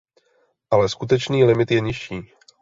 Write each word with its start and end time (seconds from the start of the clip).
Ale 0.73 0.89
skutečný 0.89 1.43
limit 1.45 1.71
je 1.71 1.79
nižší. 1.81 2.33